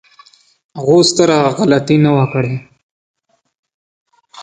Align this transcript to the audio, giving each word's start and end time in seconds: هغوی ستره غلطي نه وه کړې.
هغوی 0.77 1.03
ستره 1.09 1.37
غلطي 1.57 1.97
نه 2.05 2.11
وه 2.15 2.25
کړې. 2.33 2.55